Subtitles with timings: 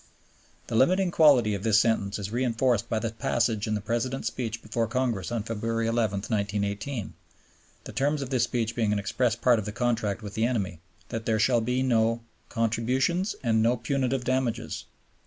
[0.65, 4.63] The limiting quality of this sentence is reinforced by the passage in the President's speech
[4.63, 7.13] before Congress on February 11, 1918
[7.83, 10.79] (the terms of this speech being an express part of the contract with the enemy),
[11.09, 14.85] that there shall be "no contributions" and "no punitive damages."